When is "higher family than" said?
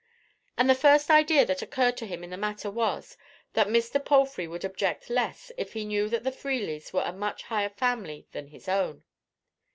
7.43-8.47